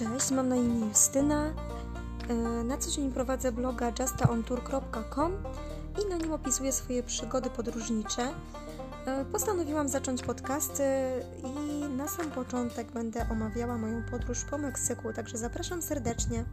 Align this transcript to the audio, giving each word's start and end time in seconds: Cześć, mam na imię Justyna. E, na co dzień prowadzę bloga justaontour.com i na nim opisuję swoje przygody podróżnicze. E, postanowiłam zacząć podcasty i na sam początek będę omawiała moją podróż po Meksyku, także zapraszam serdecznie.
Cześć, 0.00 0.30
mam 0.30 0.48
na 0.48 0.56
imię 0.56 0.86
Justyna. 0.86 1.52
E, 2.28 2.34
na 2.64 2.78
co 2.78 2.90
dzień 2.90 3.12
prowadzę 3.12 3.52
bloga 3.52 3.92
justaontour.com 3.98 5.32
i 6.02 6.10
na 6.10 6.16
nim 6.16 6.32
opisuję 6.32 6.72
swoje 6.72 7.02
przygody 7.02 7.50
podróżnicze. 7.50 8.28
E, 9.06 9.24
postanowiłam 9.24 9.88
zacząć 9.88 10.22
podcasty 10.22 10.84
i 11.44 11.84
na 11.96 12.08
sam 12.08 12.30
początek 12.30 12.92
będę 12.92 13.26
omawiała 13.30 13.78
moją 13.78 14.02
podróż 14.10 14.44
po 14.44 14.58
Meksyku, 14.58 15.12
także 15.12 15.38
zapraszam 15.38 15.82
serdecznie. 15.82 16.44